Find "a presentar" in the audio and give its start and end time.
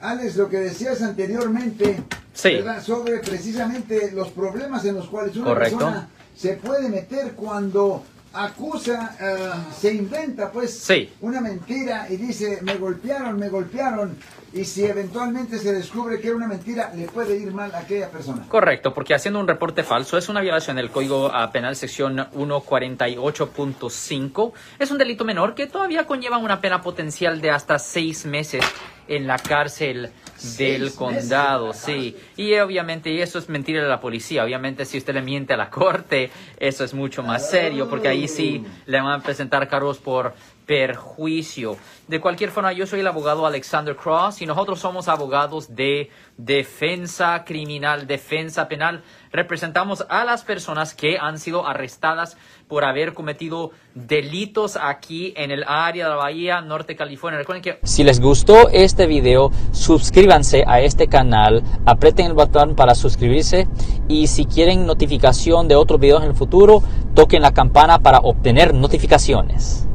39.20-39.68